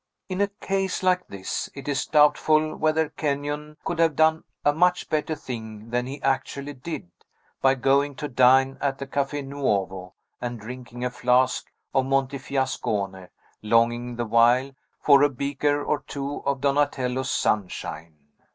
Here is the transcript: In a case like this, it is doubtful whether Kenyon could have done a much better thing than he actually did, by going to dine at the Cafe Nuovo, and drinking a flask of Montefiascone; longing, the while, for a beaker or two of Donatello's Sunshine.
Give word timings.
In 0.29 0.41
a 0.41 0.47
case 0.47 1.03
like 1.03 1.27
this, 1.27 1.69
it 1.75 1.87
is 1.87 2.07
doubtful 2.07 2.75
whether 2.75 3.09
Kenyon 3.09 3.77
could 3.85 3.99
have 3.99 4.15
done 4.15 4.43
a 4.65 4.73
much 4.73 5.07
better 5.11 5.35
thing 5.35 5.91
than 5.91 6.07
he 6.07 6.19
actually 6.23 6.73
did, 6.73 7.11
by 7.61 7.75
going 7.75 8.15
to 8.15 8.27
dine 8.27 8.79
at 8.81 8.97
the 8.97 9.05
Cafe 9.05 9.43
Nuovo, 9.43 10.13
and 10.41 10.59
drinking 10.59 11.05
a 11.05 11.11
flask 11.11 11.67
of 11.93 12.05
Montefiascone; 12.07 13.29
longing, 13.61 14.15
the 14.15 14.25
while, 14.25 14.71
for 14.99 15.21
a 15.21 15.29
beaker 15.29 15.83
or 15.83 15.99
two 16.07 16.37
of 16.47 16.61
Donatello's 16.61 17.29
Sunshine. 17.29 18.17